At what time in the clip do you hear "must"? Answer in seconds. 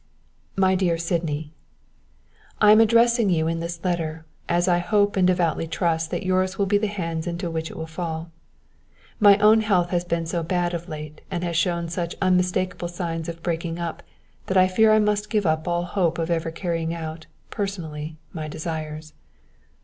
14.97-15.29